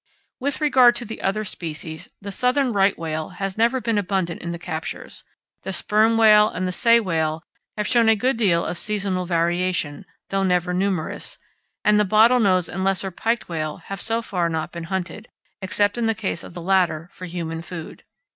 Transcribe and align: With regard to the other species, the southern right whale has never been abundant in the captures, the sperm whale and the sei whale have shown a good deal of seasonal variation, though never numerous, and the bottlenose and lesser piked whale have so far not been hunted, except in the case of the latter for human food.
With 0.39 0.61
regard 0.61 0.95
to 0.95 1.05
the 1.05 1.21
other 1.21 1.43
species, 1.43 2.09
the 2.19 2.31
southern 2.31 2.73
right 2.73 2.97
whale 2.97 3.29
has 3.37 3.55
never 3.55 3.79
been 3.79 3.99
abundant 3.99 4.41
in 4.41 4.49
the 4.51 4.57
captures, 4.57 5.23
the 5.61 5.71
sperm 5.71 6.17
whale 6.17 6.49
and 6.49 6.67
the 6.67 6.71
sei 6.71 6.99
whale 6.99 7.43
have 7.77 7.85
shown 7.85 8.09
a 8.09 8.15
good 8.15 8.35
deal 8.35 8.65
of 8.65 8.79
seasonal 8.79 9.27
variation, 9.27 10.07
though 10.31 10.41
never 10.43 10.73
numerous, 10.73 11.37
and 11.85 11.99
the 11.99 12.03
bottlenose 12.03 12.67
and 12.67 12.83
lesser 12.83 13.11
piked 13.11 13.47
whale 13.47 13.77
have 13.77 14.01
so 14.01 14.23
far 14.23 14.49
not 14.49 14.71
been 14.71 14.85
hunted, 14.85 15.27
except 15.61 15.99
in 15.99 16.07
the 16.07 16.15
case 16.15 16.43
of 16.43 16.55
the 16.55 16.63
latter 16.63 17.07
for 17.11 17.25
human 17.27 17.61
food. 17.61 18.03